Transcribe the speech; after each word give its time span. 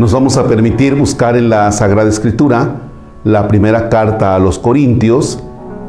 Nos 0.00 0.14
vamos 0.14 0.38
a 0.38 0.48
permitir 0.48 0.94
buscar 0.94 1.36
en 1.36 1.50
la 1.50 1.70
Sagrada 1.72 2.08
Escritura 2.08 2.76
la 3.22 3.46
primera 3.48 3.90
carta 3.90 4.34
a 4.34 4.38
los 4.38 4.58
Corintios, 4.58 5.40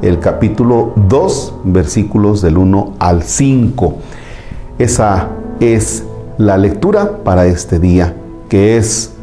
el 0.01 0.19
capítulo 0.19 0.91
2, 1.07 1.53
versículos 1.63 2.41
del 2.41 2.57
1 2.57 2.95
al 2.99 3.23
5. 3.23 3.95
Esa 4.79 5.29
es 5.61 6.03
la 6.37 6.57
lectura 6.57 7.19
para 7.23 7.45
este 7.45 7.79
día, 7.79 8.13
que 8.49 8.75
es 8.75 9.13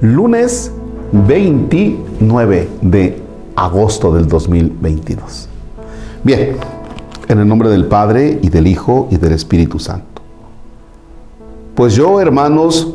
lunes 0.00 0.72
29 1.12 2.68
de 2.82 3.22
agosto 3.54 4.12
del 4.12 4.26
2022. 4.26 5.48
Bien, 6.24 6.56
en 7.28 7.38
el 7.38 7.46
nombre 7.46 7.68
del 7.68 7.86
Padre 7.86 8.40
y 8.42 8.48
del 8.48 8.66
Hijo 8.66 9.06
y 9.12 9.18
del 9.18 9.34
Espíritu 9.34 9.78
Santo. 9.78 10.20
Pues 11.76 11.94
yo, 11.94 12.20
hermanos, 12.20 12.92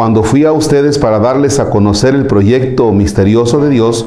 cuando 0.00 0.22
fui 0.22 0.46
a 0.46 0.52
ustedes 0.52 0.96
para 0.96 1.18
darles 1.18 1.60
a 1.60 1.68
conocer 1.68 2.14
el 2.14 2.26
proyecto 2.26 2.90
misterioso 2.90 3.60
de 3.60 3.68
Dios, 3.68 4.06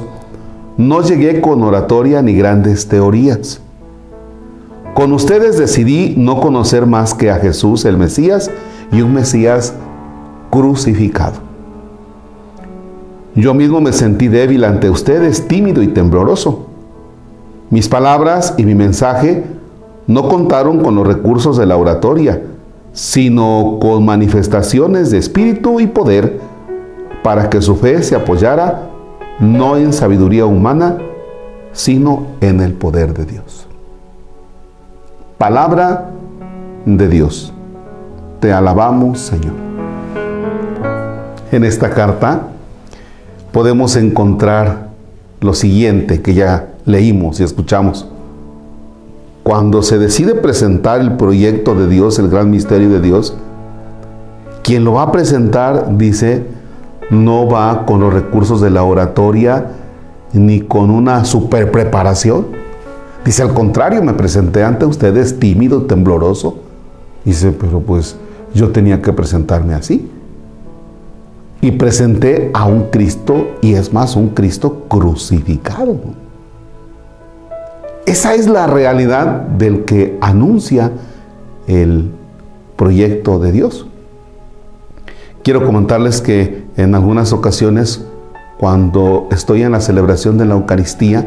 no 0.76 1.04
llegué 1.04 1.40
con 1.40 1.62
oratoria 1.62 2.24
ni 2.24 2.34
grandes 2.34 2.88
teorías. 2.88 3.62
Con 4.96 5.14
ustedes 5.14 5.60
decidí 5.60 6.16
no 6.18 6.42
conocer 6.42 6.88
más 6.88 7.14
que 7.14 7.30
a 7.30 7.36
Jesús 7.36 7.86
el 7.86 7.98
Mesías 7.98 8.50
y 8.92 9.04
un 9.04 9.14
Mesías 9.14 9.76
crucificado. 10.50 11.36
Yo 13.36 13.54
mismo 13.54 13.80
me 13.80 13.94
sentí 13.94 14.30
débil 14.30 14.64
ante 14.64 14.90
ustedes, 14.90 15.48
tímido 15.48 15.84
y 15.84 15.90
tembloroso. 15.90 16.70
Mis 17.70 17.88
palabras 17.88 18.56
y 18.58 18.66
mi 18.66 18.74
mensaje 18.74 19.44
no 20.08 20.28
contaron 20.28 20.82
con 20.82 20.96
los 20.96 21.06
recursos 21.06 21.56
de 21.56 21.68
la 21.68 21.78
oratoria, 21.78 22.42
sino 22.94 23.80
con 23.82 24.06
manifestaciones 24.06 25.12
de 25.12 25.18
espíritu 25.18 25.80
y 25.80 25.88
poder 25.88 26.40
para 27.24 27.50
que 27.50 27.62
su 27.62 27.76
fe 27.76 28.02
se 28.04 28.16
apoyara 28.16 28.90
no 29.40 29.78
en 29.78 29.92
sabiduría 29.94 30.46
humana, 30.46 30.98
sino 31.72 32.28
en 32.40 32.62
el 32.62 32.74
poder 32.74 33.14
de 33.14 33.26
Dios. 33.26 33.68
Palabra 35.38 36.12
de 36.86 37.08
Dios. 37.08 37.52
Te 38.40 38.54
alabamos, 38.54 39.20
Señor. 39.20 39.54
En 41.52 41.64
esta 41.64 41.90
carta 41.90 42.48
podemos 43.52 43.96
encontrar 43.96 44.90
lo 45.42 45.54
siguiente 45.54 46.22
que 46.22 46.34
ya 46.34 46.70
leímos 46.86 47.40
y 47.40 47.44
escuchamos. 47.44 48.08
Cuando 49.44 49.84
se 49.84 50.00
decide 50.00 50.36
presentar 50.36 51.02
el 51.02 51.18
proyecto 51.18 51.76
de 51.76 51.88
Dios, 51.88 52.18
el 52.18 52.30
gran 52.30 52.50
misterio 52.50 52.90
de 52.90 53.02
Dios, 53.02 53.36
quien 54.64 54.86
lo 54.86 54.94
va 54.94 55.04
a 55.04 55.12
presentar, 55.12 55.98
dice, 55.98 56.46
no 57.10 57.50
va 57.50 57.86
con 57.86 58.00
los 58.00 58.14
recursos 58.14 58.62
de 58.62 58.70
la 58.70 58.84
oratoria 58.84 59.72
ni 60.32 60.62
con 60.62 60.90
una 60.90 61.26
super 61.26 61.72
preparación. 61.72 62.48
Dice, 63.26 63.44
al 63.44 63.54
contrario, 63.54 64.02
me 64.02 64.14
presenté 64.14 64.64
ante 64.64 64.86
ustedes 64.86 65.38
tímido, 65.40 65.84
tembloroso. 65.84 66.60
Dice, 67.26 67.52
pero 67.52 67.82
pues 67.82 68.16
yo 68.54 68.70
tenía 68.72 69.02
que 69.02 69.12
presentarme 69.12 69.74
así. 69.74 70.10
Y 71.60 71.72
presenté 71.72 72.50
a 72.54 72.66
un 72.66 72.84
Cristo, 72.90 73.48
y 73.62 73.74
es 73.74 73.92
más, 73.92 74.16
un 74.16 74.30
Cristo 74.30 74.86
crucificado. 74.88 75.98
Esa 78.14 78.36
es 78.36 78.48
la 78.48 78.68
realidad 78.68 79.42
del 79.58 79.86
que 79.86 80.20
anuncia 80.22 80.92
el 81.66 82.12
proyecto 82.76 83.40
de 83.40 83.52
Dios. 83.52 83.88
Quiero 85.44 85.66
comentarles 85.66 86.22
que 86.22 86.64
en 86.78 86.94
algunas 86.94 87.34
ocasiones, 87.34 88.06
cuando 88.60 89.28
estoy 89.32 89.64
en 89.64 89.72
la 89.72 89.82
celebración 89.82 90.38
de 90.38 90.46
la 90.46 90.54
Eucaristía 90.54 91.26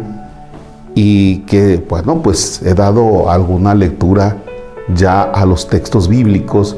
y 0.94 1.38
que, 1.38 1.84
bueno, 1.88 2.22
pues 2.22 2.62
he 2.62 2.74
dado 2.74 3.30
alguna 3.30 3.74
lectura 3.74 4.36
ya 4.94 5.22
a 5.22 5.44
los 5.44 5.68
textos 5.68 6.06
bíblicos, 6.06 6.76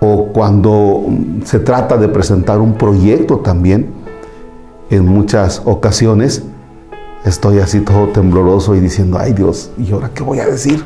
o 0.00 0.28
cuando 0.32 1.04
se 1.44 1.58
trata 1.58 1.98
de 1.98 2.08
presentar 2.08 2.58
un 2.58 2.72
proyecto 2.72 3.40
también, 3.40 3.90
en 4.88 5.04
muchas 5.04 5.60
ocasiones, 5.66 6.42
estoy 7.24 7.58
así 7.58 7.80
todo 7.80 8.08
tembloroso 8.08 8.74
y 8.74 8.80
diciendo, 8.80 9.18
ay 9.18 9.32
Dios, 9.32 9.70
¿y 9.78 9.92
ahora 9.92 10.10
qué 10.12 10.22
voy 10.22 10.40
a 10.40 10.46
decir? 10.46 10.84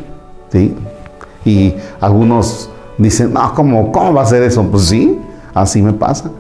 ¿Sí? 0.51 0.75
Y 1.45 1.75
algunos 2.01 2.71
dicen, 2.99 3.33
no, 3.33 3.55
¿cómo, 3.55 3.93
¿cómo 3.93 4.15
va 4.15 4.23
a 4.23 4.27
ser 4.27 4.43
eso? 4.43 4.63
Pues 4.65 4.85
sí, 4.85 5.19
así 5.53 5.83
me 5.83 5.93
pasa. 5.93 6.31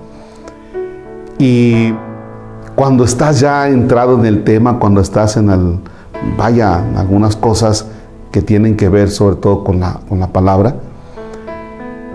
Y 1.38 1.92
cuando 2.74 3.04
estás 3.04 3.40
ya 3.40 3.68
entrado 3.68 4.18
en 4.18 4.24
el 4.26 4.44
tema, 4.44 4.78
cuando 4.78 5.00
estás 5.00 5.36
en 5.36 5.50
el, 5.50 5.78
vaya, 6.36 6.84
algunas 6.96 7.36
cosas 7.36 7.86
que 8.30 8.42
tienen 8.42 8.76
que 8.76 8.88
ver 8.88 9.10
sobre 9.10 9.36
todo 9.36 9.62
con 9.62 9.80
la, 9.80 10.00
con 10.08 10.20
la 10.20 10.28
palabra, 10.28 10.76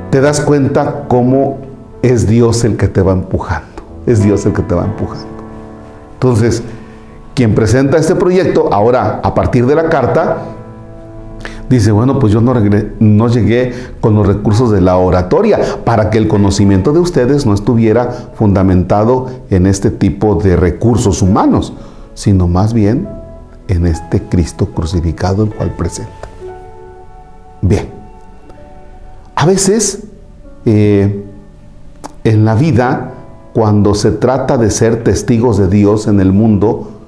te 0.09 0.21
das 0.21 0.41
cuenta 0.41 1.05
cómo 1.07 1.59
es 2.01 2.27
Dios 2.27 2.63
el 2.63 2.77
que 2.77 2.87
te 2.87 3.01
va 3.01 3.13
empujando. 3.13 3.67
Es 4.05 4.23
Dios 4.23 4.45
el 4.45 4.53
que 4.53 4.63
te 4.63 4.73
va 4.73 4.85
empujando. 4.85 5.27
Entonces, 6.13 6.63
quien 7.39 7.55
presenta 7.55 7.97
este 7.97 8.15
proyecto, 8.15 8.67
ahora 8.73 9.21
a 9.23 9.33
partir 9.33 9.65
de 9.65 9.73
la 9.73 9.87
carta, 9.87 10.39
dice, 11.69 11.93
bueno, 11.93 12.19
pues 12.19 12.33
yo 12.33 12.41
no, 12.41 13.27
llegué 13.29 13.73
con 14.01 14.13
los 14.13 14.27
recursos 14.27 14.71
de 14.71 14.81
la 14.81 14.97
oratoria 14.97 15.57
para 15.85 16.09
que 16.09 16.17
el 16.17 16.27
conocimiento 16.27 16.91
de 16.91 16.99
ustedes 16.99 17.45
no 17.45 17.53
estuviera 17.53 18.11
fundamentado 18.33 19.27
en 19.49 19.67
este 19.67 19.89
tipo 19.89 20.35
de 20.35 20.57
recursos 20.57 21.21
humanos, 21.21 21.71
sino 22.13 22.49
más 22.49 22.73
bien 22.73 23.07
en 23.69 23.85
este 23.85 24.21
Cristo 24.21 24.71
crucificado 24.75 25.43
el 25.43 25.49
cual 25.51 25.73
presenta. 25.77 26.11
Bien, 27.61 27.89
a 29.35 29.45
veces 29.45 30.03
eh, 30.65 31.23
en 32.25 32.43
la 32.43 32.55
vida, 32.55 33.11
cuando 33.53 33.95
se 33.95 34.11
trata 34.11 34.57
de 34.57 34.69
ser 34.71 35.05
testigos 35.05 35.57
de 35.57 35.69
Dios 35.69 36.05
en 36.07 36.19
el 36.19 36.33
mundo, 36.33 36.98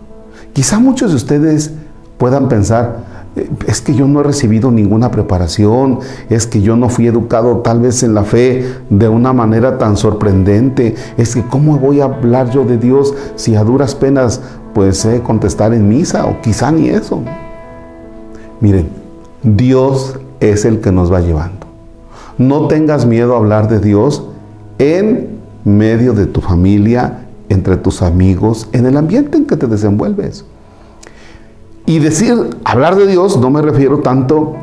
Quizá 0.53 0.79
muchos 0.79 1.11
de 1.11 1.17
ustedes 1.17 1.71
puedan 2.17 2.49
pensar, 2.49 2.97
eh, 3.35 3.49
es 3.67 3.81
que 3.81 3.95
yo 3.95 4.07
no 4.07 4.19
he 4.19 4.23
recibido 4.23 4.71
ninguna 4.71 5.11
preparación, 5.11 5.99
es 6.29 6.45
que 6.45 6.61
yo 6.61 6.75
no 6.75 6.89
fui 6.89 7.07
educado 7.07 7.57
tal 7.59 7.79
vez 7.79 8.03
en 8.03 8.13
la 8.13 8.23
fe 8.23 8.65
de 8.89 9.07
una 9.07 9.31
manera 9.31 9.77
tan 9.77 9.95
sorprendente, 9.95 10.95
es 11.17 11.35
que 11.35 11.43
cómo 11.43 11.77
voy 11.77 12.01
a 12.01 12.05
hablar 12.05 12.51
yo 12.51 12.65
de 12.65 12.77
Dios 12.77 13.13
si 13.35 13.55
a 13.55 13.63
duras 13.63 13.95
penas 13.95 14.41
pues 14.73 14.97
sé 14.97 15.21
contestar 15.21 15.73
en 15.73 15.87
misa 15.87 16.25
o 16.25 16.41
quizá 16.41 16.71
ni 16.71 16.89
eso. 16.89 17.21
Miren, 18.59 18.89
Dios 19.43 20.19
es 20.39 20.65
el 20.65 20.81
que 20.81 20.91
nos 20.91 21.11
va 21.11 21.21
llevando. 21.21 21.67
No 22.37 22.67
tengas 22.67 23.05
miedo 23.05 23.35
a 23.35 23.37
hablar 23.37 23.69
de 23.69 23.79
Dios 23.79 24.23
en 24.79 25.39
medio 25.63 26.13
de 26.13 26.25
tu 26.25 26.41
familia, 26.41 27.25
entre 27.51 27.77
tus 27.77 28.01
amigos, 28.01 28.67
en 28.71 28.85
el 28.85 28.97
ambiente 28.97 29.37
en 29.37 29.45
que 29.45 29.57
te 29.57 29.67
desenvuelves. 29.67 30.45
Y 31.85 31.99
decir, 31.99 32.35
hablar 32.63 32.95
de 32.95 33.07
Dios, 33.07 33.37
no 33.37 33.49
me 33.49 33.61
refiero 33.61 33.99
tanto 33.99 34.55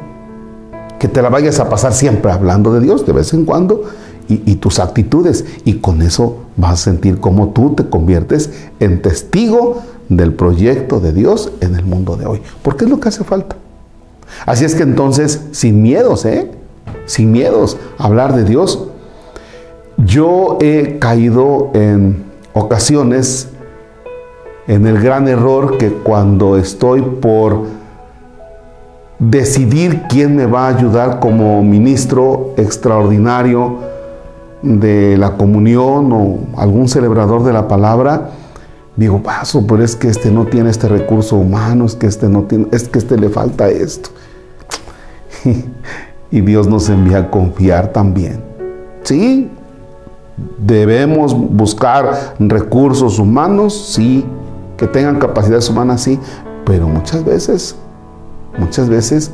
que 0.98 1.08
te 1.08 1.20
la 1.20 1.28
vayas 1.28 1.60
a 1.60 1.68
pasar 1.68 1.92
siempre 1.92 2.32
hablando 2.32 2.72
de 2.72 2.80
Dios, 2.80 3.06
de 3.06 3.12
vez 3.12 3.32
en 3.34 3.44
cuando, 3.44 3.84
y, 4.28 4.56
tus 4.56 4.78
actitudes. 4.78 5.44
Y 5.64 5.74
con 5.74 6.02
eso 6.02 6.38
vas 6.56 6.72
a 6.72 6.76
sentir 6.76 7.18
cómo 7.18 7.50
tú 7.50 7.74
te 7.74 7.88
conviertes 7.88 8.50
en 8.78 9.00
testigo 9.00 9.82
del 10.08 10.34
proyecto 10.34 11.00
de 11.00 11.12
Dios 11.12 11.52
en 11.60 11.76
el 11.76 11.84
mundo 11.84 12.16
de 12.16 12.26
hoy. 12.26 12.42
Porque 12.62 12.84
es 12.84 12.90
lo 12.90 13.00
que 13.00 13.08
hace 13.08 13.24
falta. 13.24 13.56
Así 14.44 14.64
es 14.64 14.74
que 14.74 14.82
entonces, 14.82 15.42
sin 15.52 15.82
miedos, 15.82 16.24
¿eh? 16.26 16.50
Sin 17.06 17.32
miedos, 17.32 17.78
hablar 17.96 18.34
de 18.34 18.44
Dios. 18.44 18.84
Yo 19.96 20.58
he 20.60 20.98
caído 20.98 21.70
en 21.74 22.27
ocasiones 22.58 23.48
en 24.66 24.86
el 24.86 25.00
gran 25.00 25.28
error 25.28 25.78
que 25.78 25.90
cuando 25.90 26.56
estoy 26.56 27.00
por 27.00 27.62
decidir 29.18 30.02
quién 30.08 30.36
me 30.36 30.46
va 30.46 30.66
a 30.66 30.76
ayudar 30.76 31.20
como 31.20 31.62
ministro 31.62 32.54
extraordinario 32.56 33.78
de 34.62 35.16
la 35.16 35.36
comunión 35.36 36.12
o 36.12 36.38
algún 36.56 36.88
celebrador 36.88 37.44
de 37.44 37.52
la 37.52 37.66
palabra, 37.66 38.30
digo, 38.96 39.22
paso, 39.22 39.66
pero 39.66 39.82
es 39.82 39.96
que 39.96 40.08
este 40.08 40.30
no 40.30 40.44
tiene 40.46 40.70
este 40.70 40.88
recurso 40.88 41.36
humano, 41.36 41.86
es 41.86 41.94
que 41.94 42.06
este 42.06 42.28
no 42.28 42.42
tiene, 42.42 42.66
es 42.72 42.88
que 42.88 42.98
este 42.98 43.16
le 43.16 43.28
falta 43.28 43.68
esto. 43.68 44.10
y 46.30 46.40
Dios 46.40 46.66
nos 46.66 46.88
envía 46.88 47.18
a 47.18 47.30
confiar 47.30 47.92
también. 47.92 48.42
Sí, 49.02 49.50
Debemos 50.58 51.34
buscar 51.34 52.34
recursos 52.38 53.18
humanos, 53.18 53.92
sí, 53.94 54.24
que 54.76 54.86
tengan 54.86 55.18
capacidades 55.18 55.68
humanas, 55.68 56.02
sí, 56.02 56.18
pero 56.64 56.88
muchas 56.88 57.24
veces, 57.24 57.76
muchas 58.58 58.88
veces 58.88 59.30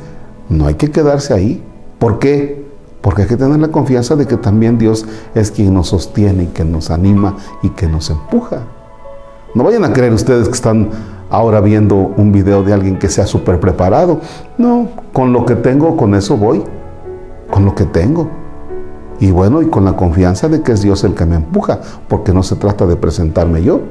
no 0.49 0.67
hay 0.67 0.75
que 0.75 0.91
quedarse 0.91 1.33
ahí. 1.33 1.63
¿Por 1.99 2.19
qué? 2.19 2.65
Porque 3.01 3.23
hay 3.23 3.27
que 3.27 3.37
tener 3.37 3.59
la 3.59 3.67
confianza 3.67 4.15
de 4.15 4.25
que 4.25 4.37
también 4.37 4.77
Dios 4.77 5.05
es 5.35 5.51
quien 5.51 5.73
nos 5.73 5.89
sostiene 5.89 6.43
y 6.43 6.47
que 6.47 6.65
nos 6.65 6.89
anima 6.89 7.35
y 7.61 7.69
que 7.69 7.87
nos 7.87 8.09
empuja. 8.09 8.61
No 9.53 9.63
vayan 9.63 9.83
a 9.85 9.93
creer 9.93 10.13
ustedes 10.13 10.47
que 10.47 10.53
están 10.53 10.89
ahora 11.29 11.61
viendo 11.61 11.95
un 11.95 12.31
video 12.31 12.63
de 12.63 12.73
alguien 12.73 12.97
que 12.97 13.09
sea 13.09 13.27
súper 13.27 13.59
preparado. 13.59 14.19
No, 14.57 14.89
con 15.13 15.33
lo 15.33 15.45
que 15.45 15.55
tengo, 15.55 15.95
con 15.95 16.15
eso 16.15 16.37
voy. 16.37 16.63
Con 17.51 17.65
lo 17.65 17.75
que 17.75 17.85
tengo. 17.85 18.29
Y 19.19 19.31
bueno, 19.31 19.61
y 19.61 19.67
con 19.67 19.85
la 19.85 19.93
confianza 19.93 20.49
de 20.49 20.61
que 20.61 20.73
es 20.73 20.81
Dios 20.81 21.03
el 21.03 21.13
que 21.13 21.25
me 21.25 21.35
empuja, 21.35 21.79
porque 22.07 22.33
no 22.33 22.43
se 22.43 22.55
trata 22.55 22.85
de 22.85 22.95
presentarme 22.95 23.63
yo. 23.63 23.81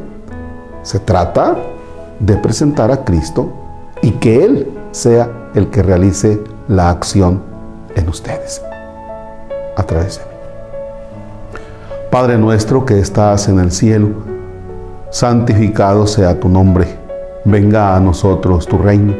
Se 0.82 0.98
trata 0.98 1.56
de 2.20 2.36
presentar 2.36 2.90
a 2.90 3.04
Cristo 3.04 3.52
y 4.02 4.12
que 4.12 4.44
Él 4.44 4.70
sea 4.90 5.30
el 5.54 5.68
que 5.68 5.82
realice 5.82 6.42
la 6.68 6.90
acción 6.90 7.42
en 7.96 8.08
ustedes 8.08 8.62
a 9.76 9.82
de 9.82 9.94
mí. 9.94 10.08
Padre 12.10 12.38
nuestro 12.38 12.84
que 12.84 13.00
estás 13.00 13.48
en 13.48 13.58
el 13.58 13.72
cielo, 13.72 14.08
santificado 15.10 16.06
sea 16.06 16.38
tu 16.38 16.48
nombre, 16.48 16.86
venga 17.44 17.96
a 17.96 18.00
nosotros 18.00 18.66
tu 18.66 18.78
reino, 18.78 19.14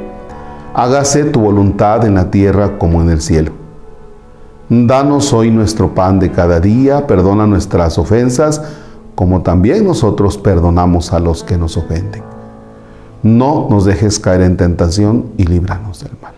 hágase 0.74 1.24
tu 1.24 1.40
voluntad 1.40 2.04
en 2.04 2.14
la 2.14 2.30
tierra 2.30 2.78
como 2.78 3.02
en 3.02 3.10
el 3.10 3.20
cielo. 3.20 3.63
Danos 4.69 5.32
hoy 5.32 5.50
nuestro 5.50 5.94
pan 5.94 6.19
de 6.19 6.31
cada 6.31 6.58
día, 6.58 7.06
perdona 7.06 7.46
nuestras 7.46 7.99
ofensas, 7.99 8.62
como 9.14 9.43
también 9.43 9.84
nosotros 9.84 10.38
perdonamos 10.38 11.12
a 11.12 11.20
los 11.20 11.44
que 11.44 11.58
nos 11.58 11.76
ofenden. 11.76 12.22
No 13.22 13.69
nos 13.70 13.84
dejes 13.84 14.19
caer 14.19 14.43
en 14.43 14.56
tentación 14.56 15.26
y 15.37 15.44
líbranos 15.44 16.00
del 16.00 16.12
mal. 16.22 16.34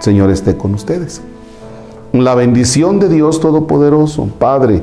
Señor 0.00 0.30
esté 0.30 0.56
con 0.56 0.74
ustedes. 0.74 1.20
La 2.12 2.34
bendición 2.34 2.98
de 2.98 3.08
Dios 3.08 3.40
Todopoderoso, 3.40 4.26
Padre, 4.38 4.82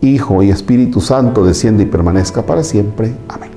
Hijo 0.00 0.42
y 0.42 0.50
Espíritu 0.50 1.00
Santo, 1.00 1.44
desciende 1.44 1.82
y 1.82 1.86
permanezca 1.86 2.42
para 2.42 2.64
siempre. 2.64 3.14
Amén. 3.28 3.50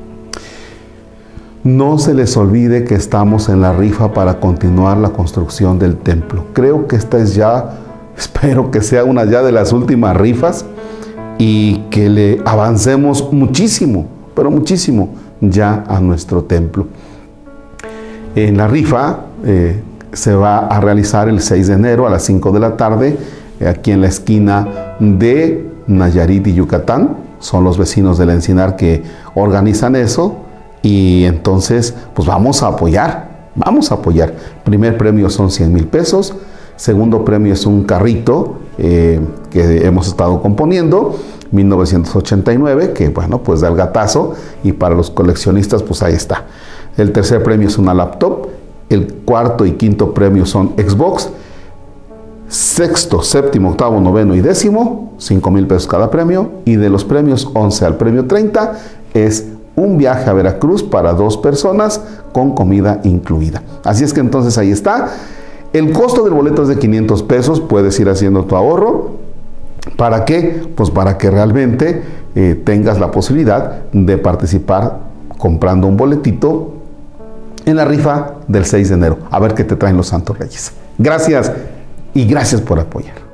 No 1.63 1.97
se 1.97 2.13
les 2.13 2.37
olvide 2.37 2.83
que 2.83 2.95
estamos 2.95 3.49
en 3.49 3.61
la 3.61 3.73
rifa 3.73 4.13
para 4.13 4.39
continuar 4.39 4.97
la 4.97 5.09
construcción 5.09 5.79
del 5.79 5.97
templo. 5.97 6.45
Creo 6.53 6.87
que 6.87 6.95
esta 6.95 7.17
es 7.17 7.33
ya, 7.33 7.84
espero 8.17 8.71
que 8.71 8.81
sea 8.81 9.03
una 9.03 9.25
ya 9.25 9.41
de 9.41 9.51
las 9.51 9.73
últimas 9.73 10.15
rifas 10.15 10.65
y 11.37 11.79
que 11.89 12.09
le 12.09 12.41
avancemos 12.45 13.31
muchísimo, 13.31 14.07
pero 14.35 14.49
muchísimo 14.49 15.09
ya 15.41 15.83
a 15.87 15.99
nuestro 15.99 16.43
templo. 16.43 16.87
En 18.35 18.57
la 18.57 18.67
rifa, 18.67 19.19
eh, 19.45 19.81
se 20.15 20.33
va 20.33 20.59
a 20.67 20.79
realizar 20.79 21.29
el 21.29 21.41
6 21.41 21.67
de 21.67 21.73
enero 21.73 22.07
a 22.07 22.09
las 22.09 22.23
5 22.23 22.51
de 22.51 22.59
la 22.59 22.77
tarde 22.77 23.17
eh, 23.59 23.67
aquí 23.67 23.91
en 23.91 24.01
la 24.01 24.07
esquina 24.07 24.95
de 24.99 25.69
Nayarit 25.87 26.47
y 26.47 26.53
Yucatán. 26.53 27.17
Son 27.39 27.63
los 27.63 27.77
vecinos 27.77 28.17
del 28.17 28.29
Encinar 28.29 28.75
que 28.75 29.03
organizan 29.35 29.95
eso 29.95 30.37
y 30.81 31.25
entonces 31.25 31.93
pues 32.13 32.27
vamos 32.27 32.63
a 32.63 32.67
apoyar, 32.67 33.49
vamos 33.55 33.91
a 33.91 33.95
apoyar. 33.95 34.33
Primer 34.63 34.97
premio 34.97 35.29
son 35.29 35.51
100 35.51 35.71
mil 35.71 35.87
pesos, 35.87 36.33
segundo 36.75 37.23
premio 37.25 37.53
es 37.53 37.65
un 37.65 37.83
carrito 37.83 38.55
eh, 38.77 39.19
que 39.51 39.85
hemos 39.85 40.07
estado 40.07 40.41
componiendo, 40.41 41.15
1989, 41.51 42.93
que 42.93 43.09
bueno 43.09 43.43
pues 43.43 43.61
da 43.61 43.69
el 43.69 43.75
gatazo 43.75 44.33
y 44.63 44.73
para 44.73 44.95
los 44.95 45.11
coleccionistas 45.11 45.83
pues 45.83 46.03
ahí 46.03 46.13
está. 46.13 46.45
El 46.97 47.11
tercer 47.11 47.43
premio 47.43 47.67
es 47.67 47.77
una 47.77 47.93
laptop 47.93 48.47
el 48.89 49.07
cuarto 49.25 49.65
y 49.65 49.73
quinto 49.73 50.13
premio 50.13 50.45
son 50.45 50.73
Xbox. 50.77 51.29
Sexto, 52.47 53.23
séptimo, 53.23 53.71
octavo, 53.71 53.99
noveno 53.99 54.35
y 54.35 54.41
décimo, 54.41 55.13
5 55.17 55.51
mil 55.51 55.65
pesos 55.65 55.87
cada 55.87 56.11
premio. 56.11 56.51
Y 56.65 56.75
de 56.75 56.89
los 56.89 57.03
premios 57.03 57.49
11 57.53 57.85
al 57.85 57.97
premio 57.97 58.25
30 58.25 58.73
es 59.13 59.47
un 59.75 59.97
viaje 59.97 60.29
a 60.29 60.33
Veracruz 60.33 60.83
para 60.83 61.13
dos 61.13 61.37
personas 61.37 61.99
con 62.31 62.53
comida 62.53 63.01
incluida. 63.03 63.63
Así 63.83 64.03
es 64.03 64.13
que 64.13 64.19
entonces 64.19 64.57
ahí 64.57 64.71
está. 64.71 65.09
El 65.75 65.91
costo 65.91 66.23
del 66.23 66.33
boleto 66.33 66.61
es 66.61 66.69
de 66.69 66.79
500 66.79 67.23
pesos, 67.23 67.59
puedes 67.59 67.99
ir 67.99 68.07
haciendo 68.07 68.45
tu 68.45 68.55
ahorro. 68.55 69.17
¿Para 69.97 70.23
qué? 70.23 70.65
Pues 70.73 70.89
para 70.89 71.17
que 71.17 71.29
realmente 71.29 72.01
eh, 72.33 72.61
tengas 72.63 72.97
la 72.97 73.11
posibilidad 73.11 73.83
de 73.91 74.17
participar 74.17 74.99
comprando 75.37 75.87
un 75.87 75.97
boletito 75.97 76.75
en 77.65 77.75
la 77.75 77.83
rifa 77.83 78.35
del 78.47 78.63
6 78.63 78.87
de 78.87 78.95
enero. 78.95 79.17
A 79.29 79.37
ver 79.39 79.53
qué 79.53 79.65
te 79.65 79.75
traen 79.75 79.97
los 79.97 80.07
Santos 80.07 80.39
Reyes. 80.39 80.71
Gracias 80.97 81.51
y 82.13 82.25
gracias 82.25 82.61
por 82.61 82.79
apoyar. 82.79 83.24